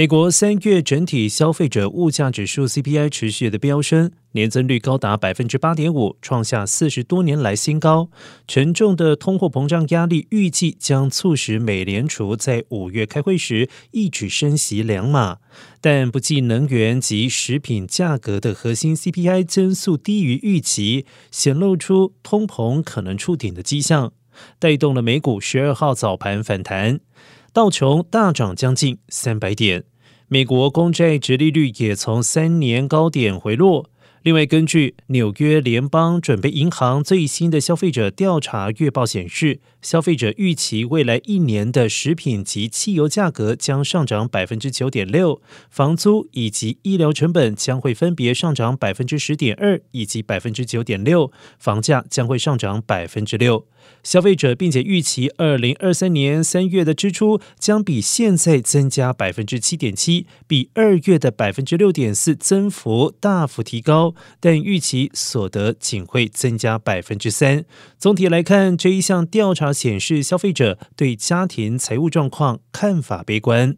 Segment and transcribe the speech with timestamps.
[0.00, 8.08] 美国三月整体消费者物价指数 CPI 持续的飙升，年增率高达百分之八点五，创下四十多年来新高。
[8.48, 15.36] 沉重的通货膨胀压力预计将促使美联储在五月开会时一举升息两码，
[15.82, 24.14] 但不计能源及食品价格的核心 CPI 增速低于预期，显露出通膨可能触顶的迹象，
[24.58, 27.00] 带动了美股十二号早盘反弹，
[27.52, 29.84] 道琼大涨将近三百点。
[30.28, 33.90] 美国公债直利率也从三年高点回落。
[34.22, 53.66] 另外，根据纽约联邦准备银行最新的消费者调查月报显示，消费者预期未来一年的食品及汽油价格将上涨百分之九点六，房租以及医疗成本将会分别上涨百分之十点二以及百分之九点六，房价将会上涨百分之六。
[54.02, 64.09] 消费者并且预期二零二三年三月的支出将比现在增加百分之七点七，比二月的百分之六点四增幅大幅提高。
[64.38, 67.64] 但预期所得仅会增加百分之三。
[67.98, 73.76] 总体来看，这一项调查显示，消费者对家庭财务状况看法悲观。